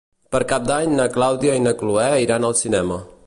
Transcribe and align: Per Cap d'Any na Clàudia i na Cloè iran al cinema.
Per 0.35 0.39
Cap 0.51 0.63
d'Any 0.69 0.95
na 1.01 1.05
Clàudia 1.17 1.59
i 1.59 1.63
na 1.67 1.75
Cloè 1.83 2.09
iran 2.25 2.49
al 2.51 2.59
cinema. 2.65 2.99